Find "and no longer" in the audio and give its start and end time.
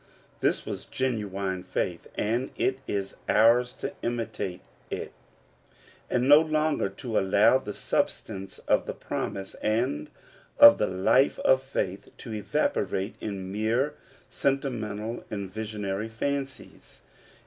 6.09-6.89